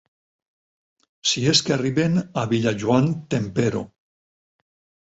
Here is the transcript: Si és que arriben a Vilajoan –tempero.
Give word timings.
Si 1.33 1.43
és 1.53 1.61
que 1.67 1.75
arriben 1.75 2.17
a 2.17 2.47
Vilajoan 2.55 3.09
–tempero. 3.21 3.87